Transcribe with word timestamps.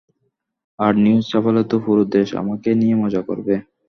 আর 0.79 0.93
news 1.03 1.23
ছাপালে 1.31 1.61
তো 1.71 1.75
পুরো 1.85 2.03
দেশ 2.15 2.29
আমাকে 2.41 2.69
নিয়ে 2.81 2.95
মজা 3.03 3.21
করবে। 3.29 3.55